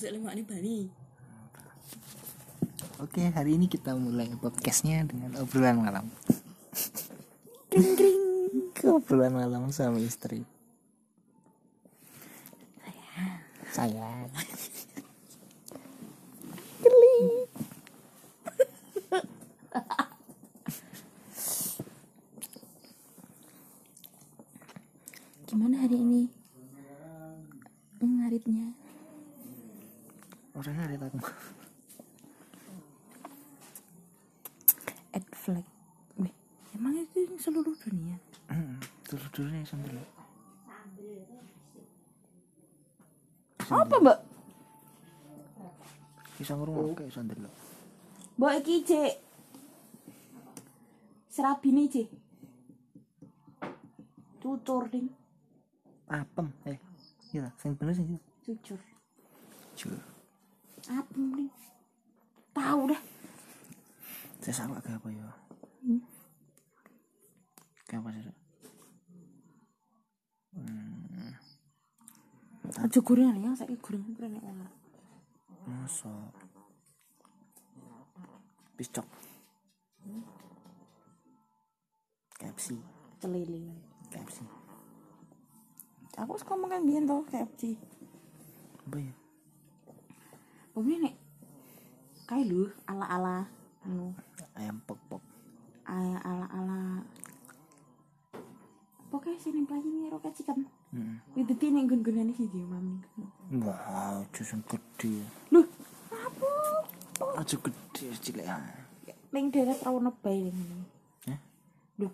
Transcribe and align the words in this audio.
Nih 0.00 0.48
Bali. 0.48 0.88
Oke, 3.04 3.20
hari 3.36 3.60
ini 3.60 3.68
kita 3.68 3.92
mulai 3.92 4.32
podcastnya 4.40 5.04
dengan 5.04 5.36
obrolan 5.36 5.76
malam. 5.76 6.08
Kring 7.68 8.00
kring. 8.00 8.20
obrolan 8.96 9.36
malam 9.36 9.68
sama 9.68 10.00
istri. 10.00 10.40
Sayang. 13.76 14.32
Gimana 25.44 25.76
hari 25.84 26.00
ini? 26.00 26.22
Ngaritnya. 28.00 28.89
Orangnya 30.60 30.92
ada 30.92 31.08
aku. 31.08 31.16
Ad 35.16 35.24
flag. 35.32 35.64
Wih, 36.20 36.34
emang 36.76 37.00
itu 37.00 37.24
seluruh 37.40 37.72
dunia? 37.80 38.20
Dulu 39.08 39.48
nih 39.48 39.64
sambil. 39.64 39.96
Apa, 43.72 43.94
Mbak? 44.04 44.18
Bisa 46.36 46.52
ngurung 46.52 46.92
oke 46.92 47.08
sambil. 47.08 47.40
Mbak 48.36 48.52
iki, 48.60 48.84
Cek. 48.84 49.12
Serabine, 51.32 51.88
Cek. 51.88 52.08
Cucur, 54.44 54.92
Ding. 54.92 55.08
Apem, 56.04 56.52
eh. 56.68 56.76
Iya, 57.32 57.48
sing 57.56 57.72
bener 57.80 57.96
sih. 57.96 58.04
Cucur. 58.44 58.80
Jujur. 59.72 60.19
Apem, 60.90 61.24
Ding. 61.32 61.50
Tahu 62.50 62.90
dah. 62.90 63.02
Saya 64.40 64.54
salah 64.56 64.80
kayak 64.82 64.98
apa 64.98 65.08
ya? 65.12 65.28
Hmm. 65.84 66.00
Kayak 67.86 68.00
apa 68.02 68.10
sih? 68.10 68.24
Hmm, 70.50 71.30
Aja 72.70 72.98
gorengan 72.98 73.38
ya, 73.38 73.50
saiki 73.54 73.76
gorengan 73.78 74.12
keren 74.14 74.34
ora. 74.40 74.66
masa 75.68 76.10
piscok 78.74 79.04
KFC 82.34 82.80
Celele. 83.20 83.76
KFC 84.08 84.40
Aku 86.16 86.34
suka 86.34 86.56
makan 86.56 86.88
biyen 86.88 87.04
to 87.06 87.22
KFC. 87.28 87.76
apa 88.82 88.96
ya 88.98 89.14
Oh 90.78 90.82
ini 90.86 91.08
nek 91.08 91.14
kayak 92.30 92.46
lu 92.46 92.70
ala-ala 92.86 93.48
anu. 93.82 94.14
Ayam 94.54 94.78
pok 94.86 95.00
pok 95.10 95.22
ala 95.90 96.46
ala 96.54 97.02
pokoknya 99.10 99.42
sini 99.42 99.66
pelajaran 99.66 99.90
ini 99.90 100.06
roket 100.06 100.32
chicken 100.38 100.70
hmm. 100.94 101.34
itu 101.34 101.50
tuh 101.58 101.66
nih 101.66 101.82
gun 101.82 102.00
gunan 102.06 102.30
sih 102.30 102.46
dia 102.46 102.62
mami. 102.62 103.02
Wah 103.58 104.22
jusun 104.30 104.62
gede 104.70 105.26
lu 105.50 105.66
apa? 106.14 106.50
Aja 107.42 107.58
gede 107.58 108.06
cilik 108.22 108.46
neng 109.30 109.50
daerah 109.50 109.74
terlalu 109.78 110.10
nebay 110.10 110.50
ini 110.50 110.82
ya 111.26 111.38
lu 111.98 112.10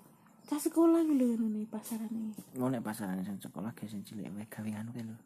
cah 0.49 0.61
sekolah 0.61 1.05
gitu 1.05 1.37
nih 1.37 1.69
pasaran 1.69 2.09
nih 2.09 2.33
mau 2.57 2.73
nek 2.73 2.81
pasaran 2.81 3.21
sing 3.21 3.37
sekolah 3.45 3.77
guys 3.77 3.93
sing 3.93 4.01
cilik 4.01 4.33
wae 4.33 4.49
gawe 4.49 4.71
anu 4.81 4.97
lho. 4.97 5.17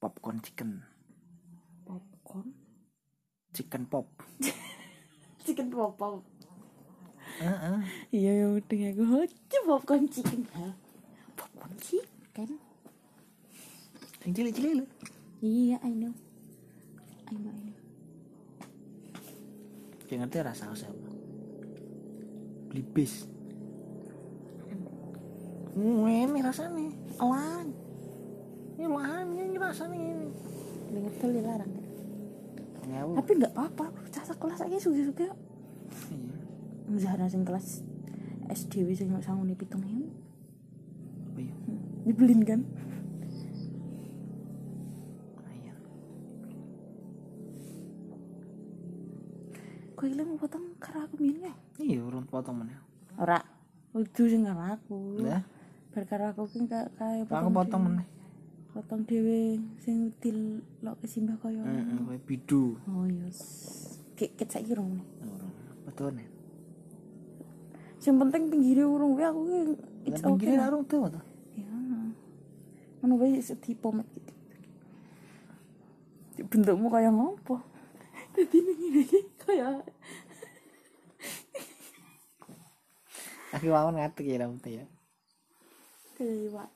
Popcorn 0.00 0.40
chicken 0.40 0.84
popcorn. 2.26 2.50
Chicken 3.54 3.86
pop. 3.86 4.06
Chicken 5.46 5.70
pop 5.70 5.94
pop. 5.94 6.26
Iya 8.10 8.30
ya 8.42 8.46
udah 8.50 8.82
aku 8.90 9.04
popcorn 9.62 10.10
chicken. 10.10 10.42
Ha 10.58 10.74
popcorn 11.38 11.74
chicken? 11.78 12.58
Sing 14.18 14.34
cilik-cilik 14.34 14.82
lho 14.82 14.86
iya 15.38 15.78
I 15.86 15.94
know. 15.94 16.10
I 17.30 17.36
know 17.38 17.54
I 17.54 17.62
know. 17.62 17.78
Kayak 20.10 20.26
ngerti 20.26 20.38
rasa 20.42 20.66
saus 20.66 20.82
apa? 20.90 21.08
Beli 22.72 22.82
bis. 22.82 23.30
Ini 25.76 26.40
rasanya. 26.42 26.90
elan 27.22 27.68
Ini 28.80 28.86
lahan 28.90 29.26
ini 29.30 29.58
rasanya 29.60 29.98
ini. 29.98 30.28
tuh 31.20 31.30
dilarang 31.32 31.75
Ngewu. 32.86 33.12
tapi 33.14 33.30
nggak 33.36 33.52
apa-apa 33.52 33.84
cah 34.08 34.24
sekolah 34.24 34.54
saya 34.54 34.76
suka-suka 34.76 35.26
Iya. 36.08 36.34
Zahra 36.96 37.26
sing 37.26 37.42
kelas 37.42 37.82
SDW 38.46 38.88
sing 38.92 39.10
sangune 39.20 39.52
pitung 39.52 39.82
ewu 39.82 40.06
Apa 41.26 41.40
ya? 41.40 41.54
dibelin 42.04 42.42
kan 42.42 42.60
Ayam. 45.42 45.78
kok 49.92 50.06
ilang 50.06 50.28
mau 50.28 50.38
potong 50.38 50.64
karo 50.76 50.98
aku 51.02 51.14
biyen 51.16 51.40
ya 51.42 51.54
Iya, 51.78 51.98
urun 52.02 52.24
potong 52.24 52.56
mana? 52.58 52.76
ora 53.16 53.40
itu 53.94 54.22
sing 54.26 54.44
karo 54.44 54.62
aku 54.68 54.98
Lah, 55.22 55.42
bar 55.90 56.04
karo 56.04 56.24
aku 56.30 56.42
ki 56.46 56.60
ka- 56.66 56.92
kae 56.94 57.24
aku 57.24 57.48
potong 57.50 57.82
mana? 57.82 58.04
Potong 58.76 59.08
dhewe 59.08 59.56
sing 59.80 60.12
dilok 60.20 61.00
ke 61.00 61.06
simbah 61.08 61.40
kaya 61.40 61.64
Heeh, 61.64 61.96
kowe 62.04 62.18
bidu. 62.22 62.76
oh 62.84 63.08
yes 63.08 63.40
kek 64.12 64.36
ket 64.36 64.52
saiki 64.52 64.76
rong 64.76 65.00
Urun. 65.24 65.52
Betul 65.88 66.12
nih. 66.12 66.28
sing 67.96 68.20
penting 68.20 68.52
pinggire 68.52 68.84
urung 68.84 69.16
wae 69.16 69.24
aku 69.24 69.40
ki 69.42 69.58
it's 70.06 70.20
okay 70.20 70.54
larung 70.54 70.84
tuh 70.84 71.08
tuh. 71.08 71.24
ya 71.56 71.72
ngono 73.00 73.16
wae 73.16 73.40
sedi 73.40 73.72
pomet 73.72 74.04
gitu 74.12 74.32
bentukmu 76.46 76.86
kaya 76.86 77.08
ngopo 77.08 77.56
dadi 78.36 78.58
ngene 78.60 79.00
iki 79.00 79.20
kaya 79.40 79.80
Aku 83.54 83.72
wawan 83.72 83.96
ngatik 83.96 84.26
ya 84.28 84.44
rambutnya 84.44 84.84
ya. 84.84 84.86
kaya 86.18 86.34
iwak 86.44 86.68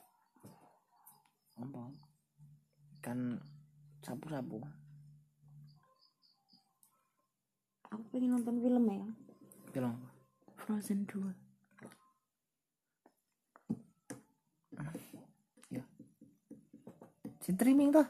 Apa? 1.61 1.81
Kan 3.05 3.37
sapu-sapu. 4.01 4.61
aku 7.91 8.03
pengen 8.15 8.39
nonton 8.39 8.55
film 8.63 8.85
ya 8.87 9.07
Film. 9.75 9.95
Frozen 10.55 11.03
2 11.03 11.27
Ya. 15.71 15.83
Streaming 17.43 17.91
tuh. 17.91 18.07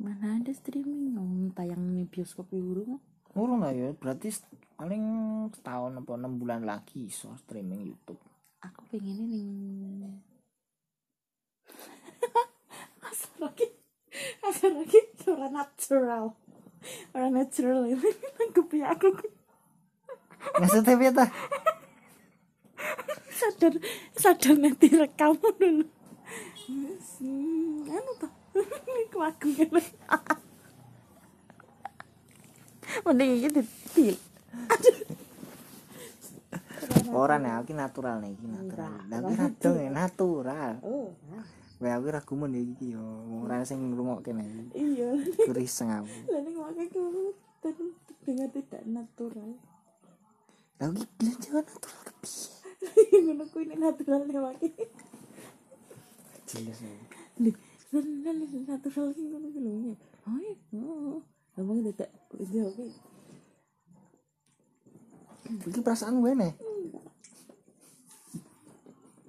mana 0.00 0.40
ada 0.40 0.48
streaming 0.56 1.12
oh, 1.20 1.52
tayang 1.52 1.92
di 1.92 2.08
bioskop 2.08 2.48
di 2.48 2.56
urung 2.56 2.96
lah 3.36 3.68
ya, 3.68 3.92
berarti 3.92 4.32
paling 4.80 5.04
setahun 5.52 6.00
apa 6.00 6.12
enam 6.16 6.40
bulan 6.40 6.64
lagi 6.64 7.12
so 7.12 7.36
streaming 7.36 7.84
YouTube. 7.84 8.16
aku 8.64 8.80
pengen 8.88 9.20
ini 9.28 9.44
asal 13.10 13.34
lagi 13.42 13.66
asal 14.46 14.70
lagi 14.78 15.00
natural. 15.50 16.34
Orang 17.12 17.32
natural 17.36 17.84
ini 17.90 18.10
nangkep 18.38 18.68
ya 18.78 18.94
aku. 18.94 19.10
Maksudnya 20.56 21.10
ta? 21.12 21.26
sadar 23.40 23.74
sadar 24.16 24.56
nanti 24.56 24.88
rekam. 24.88 25.36
Dulu 25.36 26.00
anu 27.90 28.12
tuh 28.22 28.30
ini 28.86 29.02
kan 29.10 29.70
mending 33.06 33.30
iki 33.38 33.48
ditil 33.50 34.16
Orang 37.10 37.42
ya, 37.42 37.58
iki 37.58 37.74
natural 37.74 38.22
nih, 38.22 38.38
natural. 38.38 39.02
Tapi 39.10 39.34
ya 39.82 39.90
natural. 39.90 40.72
oh 40.86 41.10
Wae 41.80 41.90
aku 41.90 42.12
ragu 42.12 42.32
men 42.36 42.52
ya 42.52 42.60
iki 42.60 42.92
yo, 42.92 43.00
ora 43.40 43.64
sing 43.64 43.80
ngrungokke 43.80 44.30
nih. 44.30 44.68
iya 44.76 45.16
Kuriseng 45.48 45.88
aku. 45.88 46.12
lalu 46.28 46.50
makanya 46.54 46.84
aku 46.84 47.32
terdengar 47.58 48.48
tidak 48.52 48.82
natural 48.84 49.50
Lah 50.76 50.88
iki 50.88 51.04
belanjaan 51.16 51.64
natural 51.64 52.00
kepiye? 52.04 52.48
ngono 53.20 53.44
kuwi 53.48 53.64
nek 53.66 53.80
natural 53.80 54.20
nek 54.24 54.36
wae 54.38 54.68
Jelas 56.46 56.78
ya. 56.80 56.92
lho 57.38 57.50
sebenarnya 57.80 58.32
natural 58.66 59.06
sing 59.10 59.26
ngono 59.28 59.46
ki 59.48 59.60
lho 59.60 59.72
ya 59.72 59.94
oh 60.24 60.36
iya 60.36 60.54
oh 60.78 61.20
abang 61.56 61.80
tidak 61.82 62.08
udah 62.34 62.64
oke 62.66 62.84
Iki 65.50 65.80
perasaan 65.80 66.20
gue 66.20 66.32
nih. 66.32 66.52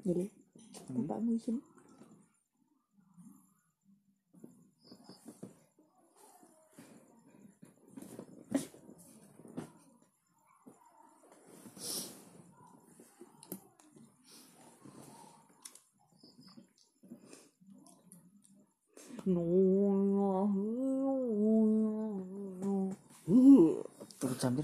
jadi 0.01 0.25
bapakmu 0.93 1.33
isin 1.33 1.57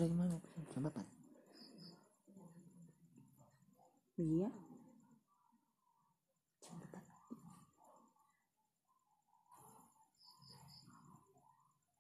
Gimana? 0.08 0.42
Jam 0.74 0.82
berapa? 0.82 1.02
Iya. 4.18 4.50
Jam 6.58 6.76
berapa? 6.82 7.00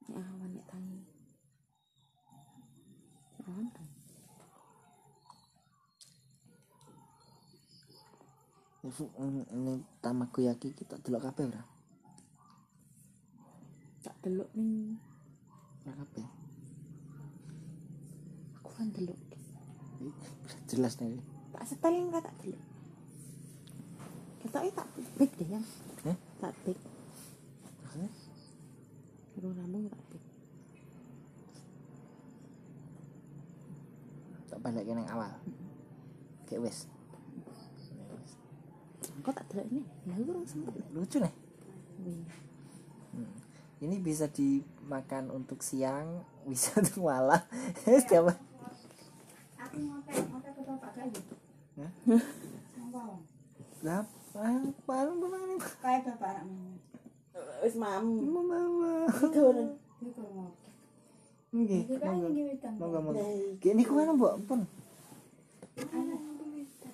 Ya 0.10 0.18
awan 0.18 0.50
nek 0.50 0.65
tangi. 0.65 1.01
Awan 3.45 3.68
kan. 3.69 3.88
Ibu, 8.81 9.03
ini, 9.21 9.42
ini 9.53 9.74
tamagoyaki 10.01 10.74
kita 10.74 10.98
delok 11.06 11.30
kabeh 11.30 11.53
ora? 11.53 11.76
Delok 14.27 14.51
ning 14.59 15.00
Ora 15.88 16.03
kabeh. 16.03 16.27
aku 18.59 18.69
kan 18.75 18.91
delok. 18.91 19.15
Jelas 20.68 21.00
nih. 21.00 21.15
Tak 21.56 21.63
setelin 21.63 22.12
kan 22.12 22.19
tak 22.27 22.35
delok. 22.44 22.59
Ketoknya 24.44 24.71
tak 24.75 24.88
big 25.15 25.31
deh 25.31 25.47
yang. 25.47 25.63
Eh? 26.12 26.18
Tak 26.44 26.51
big. 26.68 26.75
Maksudnya? 27.79 28.12
Rambung 29.39 29.88
tak 29.88 30.03
big. 30.12 30.24
Tak 34.51 34.59
balik 34.59 34.83
yang 34.83 35.07
awal. 35.07 35.31
Kayak 36.51 36.68
wes. 36.68 36.91
Kok 39.24 39.31
tak 39.31 39.47
delok 39.56 39.71
ini? 39.71 39.88
Lah 40.03 40.19
urung 40.19 40.44
sempet. 40.44 40.83
Lucu 40.91 41.24
nih. 41.24 41.31
Wih. 42.03 42.46
Ini 43.77 44.01
bisa 44.01 44.25
dimakan 44.25 45.29
untuk 45.29 45.62
siang, 45.62 46.25
bisa 46.50 46.81
untuk 46.81 47.06
malam. 47.06 47.41
Setiap 47.85 48.33
Aku 49.57 49.75
ngotek, 49.77 50.15
ngotek 50.33 50.51
ke 50.57 50.62
bapak 50.65 50.91
kayu. 50.97 51.19
Lah, 53.85 54.01
paling 54.33 54.74
paling 55.21 55.59
Kayak 55.81 56.01
bapak 56.09 56.29
anakmu. 56.41 56.81
Wis 57.62 57.75
mam. 57.77 58.06
mama. 58.25 59.06
Ngotek. 59.06 59.77
Nggih, 61.53 61.81
kan 62.01 62.13
monggo. 62.18 62.29
Monggo. 62.81 63.12
Lah, 63.13 63.29
Kayak 63.62 63.75
niku 63.77 63.94
kan 63.94 64.09
mbok 64.18 64.33
pun. 64.50 64.59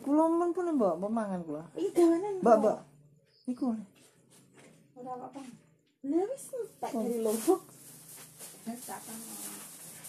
Kula 0.04 0.24
men 0.28 0.52
pun 0.52 0.68
mbok 0.76 1.00
pemangan 1.00 1.40
kula. 1.48 1.64
Iki 1.80 1.90
gawanan. 1.96 2.34
Mbak, 2.44 2.56
mbak. 2.60 2.78
Niku. 3.48 3.66
Ora 5.00 5.12
apa-apa. 5.16 5.42
Wis 6.04 6.52
tak 6.84 6.92
dari 6.92 7.24
lombok. 7.24 7.64
Wis 8.68 8.82
tak 8.84 9.00
kan. 9.08 9.20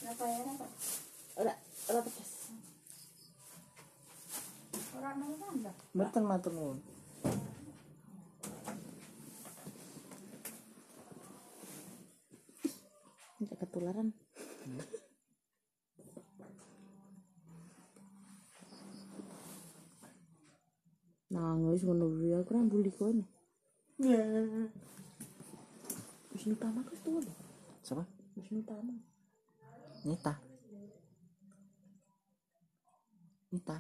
Ora 0.03 0.13
bayar 0.19 0.47
apa? 0.51 0.67
Ora 1.39 1.55
ora 1.87 2.01
pedes. 2.03 2.51
Ora 4.99 5.11
nang 5.15 5.39
tambah. 5.39 5.75
Mboten 5.95 6.25
matur 6.27 6.51
nuwun. 6.51 6.79
Tidak 13.39 13.59
ketularan. 13.63 14.11
Nangis 21.31 21.87
ngono 21.87 22.11
kuwi 22.11 22.35
aku 22.35 22.51
ra 22.51 22.67
mbuli 22.67 22.91
kono. 22.91 23.25
Wis 26.45 26.61
utama 26.61 26.85
ku 26.85 26.93
tuwa 27.01 27.25
lho. 27.25 27.33
Siapa? 27.81 28.05
Wis 28.37 28.53
utama. 28.53 28.93
Nita. 30.05 30.37
Nita. 33.49 33.79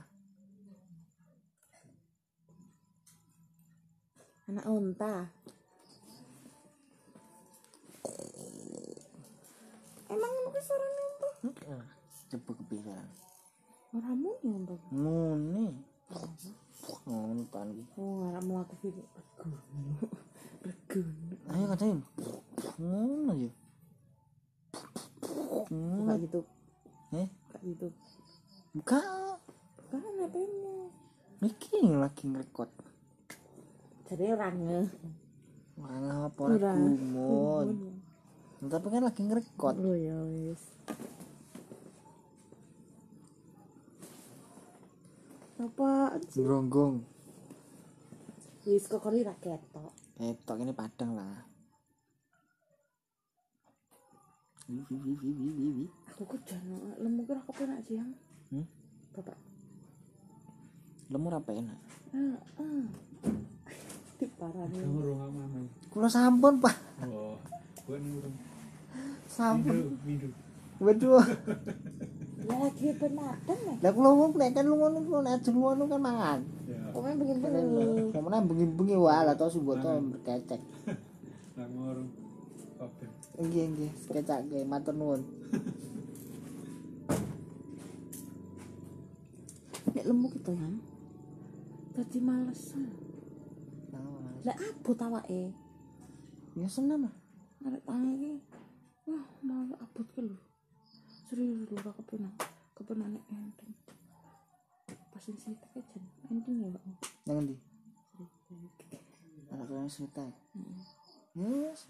Anak 4.48 4.64
unta. 4.64 5.28
Emang 10.08 10.32
ngono 10.32 10.48
kuwi 10.48 10.64
suarane 10.64 11.00
unta? 11.04 11.28
Coba 12.32 12.50
kepikiran. 12.64 13.08
Ora 13.92 14.10
muni 14.16 14.48
unta. 14.56 14.72
Muni. 14.88 15.68
Nonton 17.04 17.76
iki. 17.76 17.84
Oh, 18.00 18.24
arek 18.32 18.40
mlaku 18.48 18.72
iki. 18.88 19.04
Regun. 20.64 21.08
Ayo 21.52 21.64
katanya. 21.76 22.00
Ngono 22.80 23.32
ya. 23.36 23.52
Ngono. 25.68 26.00
Buka 26.08 26.14
gitu. 26.24 26.40
Eh, 27.12 27.28
Buka 27.28 27.58
gitu. 27.68 27.86
buka. 28.72 29.00
Bukan 29.92 30.00
HP-mu. 30.24 30.74
Iki 31.44 31.78
lagi 32.00 32.24
ngerekod. 32.32 32.70
Jadi 34.08 34.24
orang 34.32 34.56
nge. 34.64 34.80
Ora 35.76 36.30
apa 36.32 36.40
ora 36.48 36.72
gumun. 36.72 37.68
Tapi 38.64 38.86
kan 38.88 39.04
lagi 39.04 39.20
ngerekod. 39.20 39.74
Oh 39.84 39.92
ya 39.92 40.16
wis. 40.24 40.62
Apaan 45.60 46.20
sih? 46.32 46.40
Ronggong. 46.42 47.04
Wis 48.64 48.88
kok 48.88 49.04
kali 49.04 49.20
ra 49.20 49.36
ketok. 49.36 50.03
Ketok 50.14 50.62
ini 50.62 50.70
padang 50.70 51.18
lah. 51.18 51.42
Wi, 54.70 54.80
wi, 54.88 54.96
wi, 54.96 55.12
wi, 55.18 55.30
wi, 55.34 55.50
wi, 55.52 55.68
wi. 55.82 55.86
Aku 56.14 56.22
kok 56.24 56.40
jan 56.46 56.62
lemu 57.02 57.26
kira 57.26 57.42
kepenak 57.42 57.82
siang. 57.84 58.14
Hmm? 58.48 58.64
Bapak. 59.12 59.36
Lemur 61.10 61.36
apa 61.36 61.50
enak? 61.52 61.78
Ah, 62.14 62.38
ah. 62.62 62.86
Diparani. 64.16 64.78
Urung 64.86 65.20
aman. 65.20 65.68
Kula 65.90 66.08
sampun, 66.08 66.62
Pak. 66.62 66.76
Oh, 67.04 67.36
gua 67.84 67.98
nih 67.98 68.10
urung. 68.14 68.36
Sampun. 69.28 69.98
Mindu. 70.06 70.30
Waduh. 70.78 71.26
Ya 72.44 72.54
lagi 72.60 72.94
ya. 72.94 73.08
Lah 73.82 73.90
kula 73.92 74.10
wong 74.14 74.30
nek 74.38 74.54
kan 74.54 74.64
lunga 74.64 74.94
niku 74.94 75.20
nek 75.20 75.42
ajeng 75.42 75.58
lunga 75.58 75.84
kan 75.90 76.00
mangan. 76.00 76.40
Komen 76.94 77.18
begini-begini. 77.18 78.14
Ke 78.14 78.22
mana 78.22 78.38
bengi-bengi 78.38 78.94
wae 78.94 79.22
lah 79.26 79.34
to 79.34 79.50
sumbo 79.50 79.74
to 79.74 79.90
berkecek. 80.14 80.62
urung. 81.58 82.10
Oke. 82.78 83.06
Nggih 83.42 83.64
nggih, 83.74 83.92
kecake 84.14 84.62
matur 84.62 84.94
nuwun. 84.94 85.26
Nek 89.90 90.04
lemu 90.06 90.26
gitu 90.38 90.50
ya. 90.54 90.68
Dadi 91.98 92.18
males. 92.22 92.62
Lah 94.46 94.54
abot 94.54 94.98
awake. 95.02 95.50
Ya 96.54 96.68
senam 96.70 97.10
lah. 97.10 97.14
Arek 97.66 97.82
tangi 97.82 98.10
iki. 98.14 98.32
Wah, 99.10 99.26
malah 99.42 99.78
abot 99.82 100.06
ke 100.14 100.22
lho. 100.22 100.38
Serius 101.26 101.66
lho 101.66 101.74
ora 101.82 101.90
kepenak. 101.98 102.34
Kepenak 102.78 103.08
nek 103.18 103.24
enteng. 103.34 103.74
Pas 105.10 105.22
sing 105.22 105.34
Enteng 106.34 106.66
ya, 106.66 106.68
Pak. 106.74 106.82
Anak 109.54 109.66
kalian 109.70 109.86
cerita. 109.86 110.26
Yes. 111.38 111.86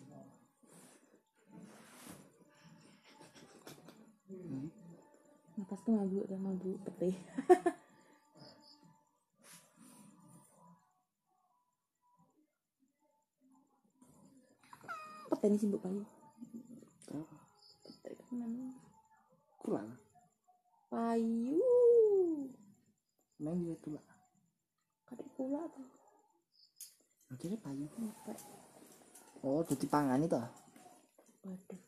Napas 5.56 5.80
tuh 5.80 5.96
mabuk 5.96 6.28
mabuk 6.36 6.76
peti. 6.84 7.16
Simbuk 15.56 15.80
payu. 15.80 16.04
Peti 18.04 18.22
kan 18.28 18.44
Kurang. 19.56 19.96
payu. 20.92 21.64
Main 23.40 23.60
juga 23.64 23.76
tuh 23.80 23.96
Kadek 25.14 25.30
pula 25.38 25.62
tuh. 25.70 25.86
Akhirnya 27.30 27.58
payu. 27.62 27.86
Ngepek. 27.86 28.38
Oh, 29.46 29.62
jadi 29.62 29.86
pangan 29.86 30.26
itu. 30.26 30.34
Waduh. 31.46 31.82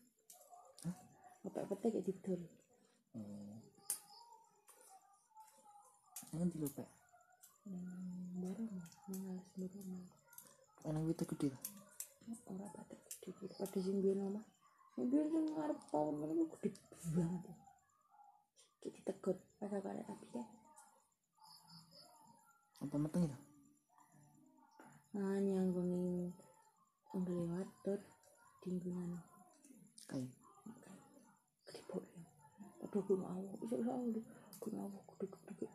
Ngepek 1.43 1.65
peti 1.67 1.87
kayak 1.91 2.07
tidur. 2.07 2.39
Oh. 3.19 3.59
Jangan 6.31 6.55
dilupa. 6.55 6.87
Hmm, 7.67 8.47
barang. 8.47 8.71
Ngalas 9.11 9.47
barang. 9.59 10.07
Enak 10.87 11.03
itu 11.11 11.25
gede 11.35 11.47
lah. 11.51 11.63
Orang 12.47 12.71
pada 12.79 12.95
gede. 12.95 13.31
Pada 13.59 13.79
sing 13.83 13.99
omah. 14.07 14.47
Sing 14.95 15.11
biyen 15.11 15.27
sing 15.35 15.51
ngarep 15.51 15.79
pohon 15.91 16.15
ngono 16.15 16.47
ku 16.47 16.63
gede 16.63 16.79
banget. 17.11 17.59
Kayak 18.79 18.93
ditegur. 19.03 19.37
Pas 19.59 19.75
aku. 19.75 19.96
Apa 22.87 23.03
mateng 23.03 23.27
itu? 23.27 23.39
Nah, 25.19 25.43
nyanggung 25.43 25.91
udah 27.11 27.35
lewat 27.35 27.69
tur 27.83 27.99
tinggungan 28.63 29.19
kayu. 30.07 30.31
Keriput 31.67 32.07
ya. 32.15 32.23
Aduh 32.87 33.03
gue 33.03 33.19
mau 33.19 33.43
bisa 33.59 33.75
bisa 33.75 33.91
aku 33.91 34.23
gue 34.63 34.71
mau 34.71 34.87
kudu 35.11 35.27
kudu 35.27 35.67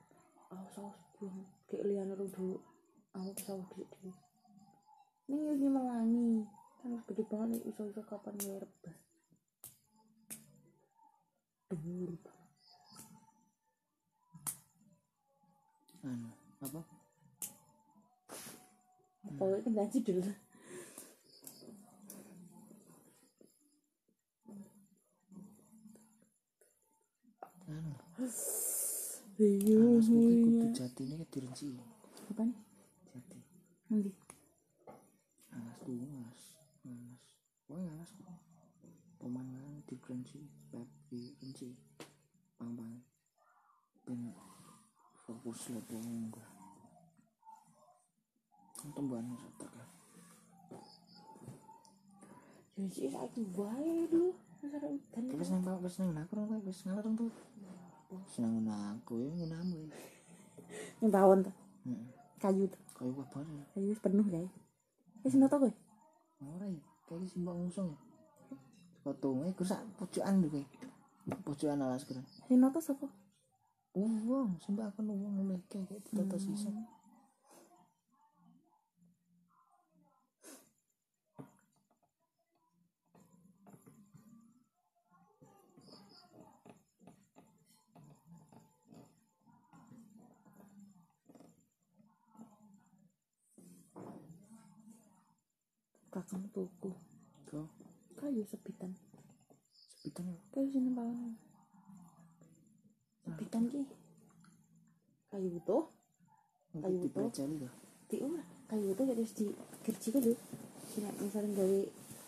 awas 0.56 0.80
awas 0.80 0.96
buang. 1.20 1.44
Kayak 1.68 1.84
lian 1.92 2.16
orang 2.16 2.32
dulu. 2.32 2.64
Aku 3.12 3.36
pesawat 3.36 3.68
di 3.76 3.84
di 3.84 4.10
ini 5.28 5.52
ini 5.60 5.68
melangi. 5.68 6.48
Kan 6.80 6.96
gede 7.12 7.28
banget 7.28 7.60
iso 7.68 7.92
iso 7.92 8.02
kapan 8.08 8.40
dhuwur 8.40 8.64
banget 8.72 9.02
anu 16.04 16.30
apa 16.60 16.82
pokoknya 19.62 19.62
itu 19.62 19.70
gaji 19.70 20.00
dulu 20.02 20.22
anu 27.72 27.94
bingung 29.38 30.02
anas 30.02 30.08
iki 30.10 30.36
kudu 30.42 30.68
jati 30.74 31.04
ini 31.08 31.26
direnci 31.30 31.66
apa 32.32 32.42
nih? 32.48 32.60
Jati. 33.12 33.40
Nanti. 33.90 34.12
Anas 35.52 35.78
ku 35.84 35.92
anas 35.96 36.42
anas 36.84 37.24
wah 37.72 37.80
anas 37.80 38.12
kok 38.18 38.40
pemandangan 39.22 39.78
direnci 39.88 40.42
bab 40.74 40.90
direnci 41.08 41.78
bang. 42.60 42.96
Ben 44.04 44.34
fokus 45.24 45.70
lo 45.72 45.80
enggak 45.90 46.61
tumbuhan 48.94 49.26
setek 49.38 49.72
jadi 52.82 53.14
aku 53.14 53.46
baik 53.54 54.10
dulu. 54.10 54.34
Masalah 54.62 54.90
udan 54.90 55.24
wis 55.38 55.50
nang 55.54 55.78
wis 55.86 55.96
nang 56.02 56.18
aku 56.18 56.34
rong 56.34 56.50
wis 56.66 56.82
tuh. 56.82 57.34
Senang 58.26 58.66
aku 58.98 59.22
ya 59.22 59.30
ngunamu 59.30 59.86
ya. 59.86 59.98
Yang 61.04 61.12
bawon 61.14 61.40
tuh. 61.46 61.56
Kayu 62.42 62.66
tuh. 62.66 62.82
Kayu 62.98 63.14
apa 63.22 63.38
ya? 63.46 63.64
Kayu 63.78 63.88
wis 63.94 64.02
penuh 64.02 64.26
ya. 64.34 64.42
Wis 65.22 65.38
noto 65.38 65.62
gue 65.62 65.74
ora 66.42 66.66
ya. 66.66 66.82
Kayak 67.06 67.30
si 67.30 67.38
mbak 67.38 67.54
ngusung 67.54 67.94
ya. 67.94 68.00
Potongnya 69.06 69.54
gue 69.54 69.66
sak 69.66 69.82
pojokan 70.02 70.42
lho 70.42 70.50
kayak. 70.50 70.70
Pojokan 71.46 71.86
alas 71.86 72.02
keren. 72.10 72.26
Sing 72.50 72.58
noto 72.58 72.82
sapa? 72.82 73.06
Uang 73.94 74.58
sembah 74.64 74.90
aku 74.90 75.06
uang 75.06 75.34
mulai 75.44 75.62
kayak 75.70 75.86
kayak 75.92 76.02
tata 76.16 76.40
sisa 76.40 76.72
tuku 96.52 96.92
kau? 97.48 97.66
Kayu 98.16 98.44
sepitan. 98.46 98.92
Sepitan 99.74 100.30
ya 100.30 100.38
kayu 100.52 100.68
sini 100.70 100.92
bawon 100.92 101.36
sepitan 103.22 103.64
ki. 103.70 103.82
Kayu 105.32 105.58
tuh 105.64 105.88
Kayu 106.72 106.98
di 107.04 107.08
tuh. 107.08 107.14
pelajari 107.28 107.56
tuh 107.60 107.72
di 108.08 108.18
ora 108.20 108.44
kayu 108.68 108.92
tuh 108.96 109.06
harus 109.08 109.32
di 109.36 109.48
kan 109.84 109.96
lho 110.24 110.34
sini 110.92 111.08
misalnya 111.20 111.52
gawe 111.56 111.82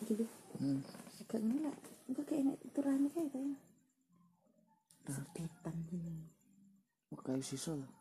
gitu 0.07 0.23
hmm. 0.59 0.79
Agak 1.23 1.39
ngelak 1.43 1.77
itu 2.07 2.21
kayak 2.23 2.41
enak 2.47 2.57
turane 2.71 3.07
kayak 3.11 3.29
kayak 3.31 3.55
berarti 5.03 5.39
sepitan 5.43 5.75
gini. 5.91 6.15
Oh, 7.11 7.19
kayu 7.19 7.43
sisa 7.43 7.75
tuh 7.75 7.91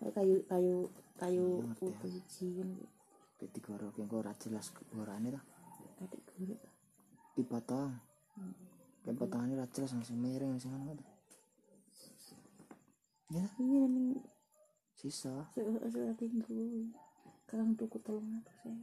Kayak 0.00 0.12
kayu 0.16 0.36
kayu 0.48 0.76
kayu 1.16 1.44
Iya, 1.44 1.64
ya. 1.64 1.72
utuh 1.72 1.92
hiji 2.04 2.46
kayak 3.36 3.52
digorok 3.52 3.94
yang 4.00 4.08
kau 4.08 4.20
ora 4.24 4.32
jelas 4.36 4.72
gorane 4.90 5.28
tuh 5.36 5.44
adik 6.02 6.22
guruk 6.32 6.60
dipotong 7.36 7.92
kayak 9.04 9.16
potongannya 9.16 9.60
ora 9.60 9.68
jelas 9.70 9.92
langsung 9.92 10.18
miring 10.20 10.56
langsung 10.56 10.72
anu 10.72 10.96
tuh 10.96 11.08
ya? 13.32 13.44
Ini 13.58 13.76
namanya 13.82 14.22
sisa. 14.94 15.50
sudah 15.54 16.14
tinggu 16.14 16.88
kakang 17.46 17.74
tuku 17.74 17.98
tolong 18.02 18.40
aku 18.42 18.52
saya 18.62 18.78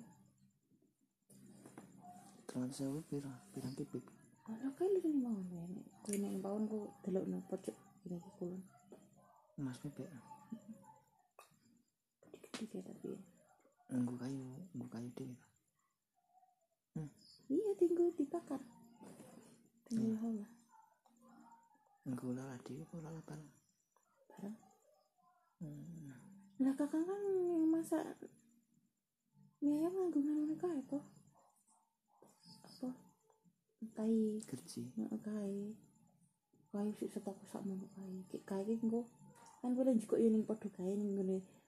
terus 2.48 2.78
saya 2.78 3.02
piro? 3.10 3.34
Pirang 3.50 3.74
kipik 3.74 4.06
Kalau 4.44 4.76
kayak 4.76 4.92
lu 4.92 5.00
ini 5.08 5.24
mau 5.24 5.40
nih, 5.40 5.88
kue 6.04 6.20
nih 6.20 6.36
bawon 6.44 6.68
ku 6.68 6.92
delok 7.02 7.26
nang 7.32 7.42
pojok 7.48 7.78
ini 8.06 8.20
kulon. 8.36 8.60
mas 9.56 9.80
bebek 9.80 10.12
Dikit-dikit 12.28 12.84
tapi. 12.84 13.13
Nunggu 13.94 14.18
kayu 14.18 14.50
nunggu 14.74 14.90
kayu 14.90 15.10
deh 15.14 15.38
Iya 17.52 17.76
tinggal 17.78 18.10
dibakar. 18.18 18.62
Tinggal 19.86 20.18
hola 20.18 20.48
nunggu 22.04 22.36
lala 22.36 22.58
deh 22.66 22.84
kok 22.84 23.00
lala 23.00 23.22
bareng 23.24 23.52
barang. 24.28 24.58
hmm. 25.64 26.12
Lah 26.60 26.74
kakang 26.76 27.06
kan 27.08 27.22
yang 27.24 27.70
masak 27.70 28.04
mie 29.64 29.80
ayam 29.80 29.96
nganggungan 29.96 30.44
mereka 30.44 30.68
itu. 30.76 31.00
Apa? 32.68 32.90
Kai, 33.96 34.44
kerji 34.44 34.92
kai. 35.24 35.56
Kai 36.74 36.90
sih 37.00 37.08
setok 37.08 37.40
sak 37.48 37.64
kai. 37.64 38.14
Kayak 38.28 38.44
kai 38.44 38.64
ki 38.68 38.84
engko 38.84 39.08
kan 39.64 39.72
gue 39.72 39.96
juga 39.96 40.20
kae 40.76 40.92
ning 41.00 41.16
ngene 41.16 41.40
mebel 41.40 41.63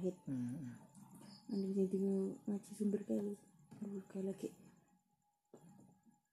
wahid. 0.00 0.16
hmm. 0.24 0.72
Nanti 1.52 1.68
jadi 1.76 2.00
ngaji 2.48 2.70
sumber 2.72 3.04
kali 3.04 3.36
sumber 3.76 4.00
kali 4.08 4.32
lagi 4.32 4.48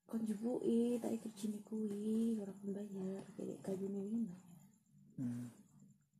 kon 0.08 0.24
jupui 0.24 0.96
tak 1.04 1.12
ikut 1.12 1.36
sini 1.36 1.60
kui 1.68 2.40
orang 2.40 2.56
pembayar 2.64 3.28
kayak 3.36 3.60
kayu 3.60 3.92
ini 3.92 4.24
hmm. 5.20 5.52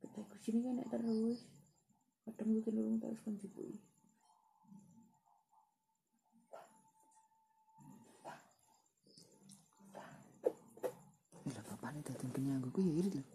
kita 0.04 0.20
ikut 0.28 0.40
sini 0.44 0.60
kan 0.60 0.84
terus 0.92 1.48
kadang 2.28 2.52
bikin 2.52 2.76
orang 2.84 3.00
terus 3.00 3.16
kon 3.24 3.40
jupui 3.40 3.80
lah 11.48 11.64
bapak 11.64 11.96
nih 11.96 12.04
datang 12.04 12.28
ke 12.28 12.44
nyanggu 12.44 12.68
ku 12.68 12.84
ya 12.84 12.92
irit 12.92 13.16
loh 13.16 13.26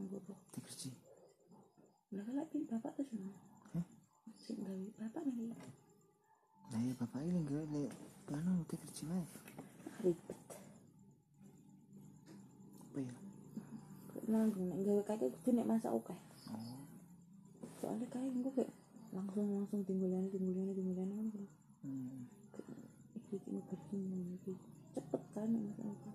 nggak 0.00 0.16
apa 0.16 0.34
di 0.48 0.58
kerji 0.64 0.90
lah 2.10 2.24
kalau 2.24 2.42
bapak? 2.48 2.99
Bapak 5.00 5.24
nih 5.32 5.56
nah 6.68 6.80
ya 6.84 6.92
bapak 7.00 7.24
ini 7.24 7.40
enggak 7.40 7.64
le 7.72 7.88
anu 8.36 8.60
di 8.68 8.76
kerji 8.76 9.08
wae 9.08 9.24
ribet 10.04 10.44
apa 12.84 12.98
ya 13.00 13.14
nanggung 14.28 14.68
nek 14.68 14.84
gawe 14.84 15.02
kakek 15.08 15.32
kudu 15.40 15.56
nek 15.56 15.68
masak 15.72 15.96
oke 15.96 16.12
oh 16.52 16.84
soalnya 17.80 18.04
kayak 18.12 18.28
gue 18.28 18.52
kayak 18.52 18.72
langsung 19.16 19.48
langsung 19.56 19.80
tinggulan 19.88 20.28
tinggulan 20.28 20.68
tinggulan 20.76 21.08
kan 21.08 21.26
hmm. 21.88 22.28
iki 23.16 23.40
iki 23.40 23.76
iki 24.36 24.52
cepet 24.92 25.22
kan 25.32 25.48
nek 25.48 25.64
masak 25.64 25.88
oke 25.88 26.12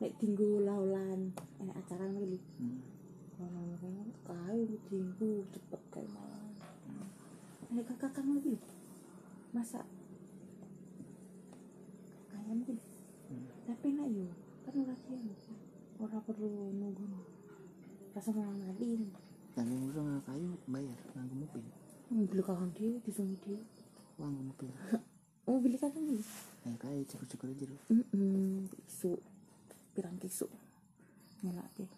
nek 0.00 0.12
tinggu 0.16 0.64
laulan 0.64 1.28
enak 1.60 1.76
acara 1.76 2.08
lagi 2.08 2.40
Hmm. 2.56 2.80
Orang 3.34 3.66
orang 3.74 4.14
kayu 4.22 4.78
tinggu 4.86 5.42
cepet 5.50 5.82
kayak 5.90 6.06
malah. 6.14 6.73
Ini 7.74 7.82
kakak 7.82 8.14
kamu 8.14 8.38
lagi 8.38 8.54
masak 9.50 9.82
ayam 12.30 12.62
gitu. 12.62 12.78
Tapi 13.66 13.84
enak 13.90 14.08
yo, 14.14 14.30
kan 14.62 14.74
ora 14.78 14.94
siang. 14.94 15.26
Ora 15.98 16.18
perlu 16.22 16.70
nunggu. 16.70 17.02
Rasa 18.14 18.30
malah 18.30 18.54
ngadi. 18.54 19.10
dan 19.54 19.70
yang 19.70 19.86
ngurus 19.86 20.22
kayu 20.26 20.50
bayar 20.66 20.98
nganggu 21.14 21.34
mobil 21.46 21.62
Mobil 22.10 22.40
kakak 22.42 22.70
dia 22.74 22.94
disungi 23.02 23.38
dia. 23.42 23.58
uang 24.18 24.50
mobil 24.50 24.70
Oh, 25.50 25.58
beli 25.62 25.78
kakak 25.78 25.98
nih. 25.98 26.22
nah 26.62 26.74
kayu 26.78 27.02
cukup-cukup 27.06 27.50
aja 27.50 27.64
loh 27.70 27.80
Hmm, 27.90 28.66
isu 28.86 29.14
pirang 29.94 30.18
kisu. 30.18 30.46
Nyelak 31.42 31.70
deh. 31.74 31.90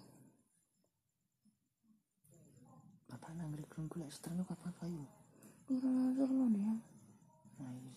bapak 3.09 3.33
nang 3.37 3.53
rekrun 3.57 3.89
gula 3.89 4.09
kapan 4.09 4.73
kayu 4.77 5.05
ya. 5.67 6.73
nah 7.59 7.73
iya 7.75 7.95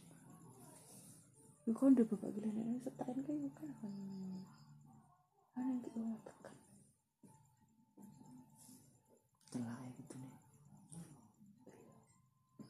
Lu 1.70 1.78
kan 1.78 1.94
udah 1.94 2.06
bapak 2.10 2.34
bilang 2.34 2.58
ini 2.58 2.82
setain 2.82 3.14
kayak 3.22 3.46
bukan 3.46 3.70
kan. 3.78 3.94
Ana 5.54 5.70
yang 5.70 5.82
kita 5.86 5.98
mau 6.02 6.18
tekan. 6.26 6.56
telah 9.54 9.78
ya 9.86 9.90
gitu 10.02 10.16
nih 10.18 10.34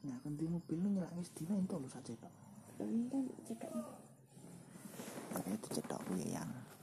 Nah, 0.00 0.16
kan 0.20 0.32
di 0.36 0.44
mobil 0.48 0.80
lu 0.80 1.00
wis 1.16 1.32
dina 1.32 1.56
itu 1.56 1.76
lu 1.76 1.88
saja 1.88 2.12
tok. 2.20 2.32
ini 2.84 3.08
kan 3.08 3.24
Nah, 5.32 5.44
itu 5.48 5.68
yang 6.28 6.50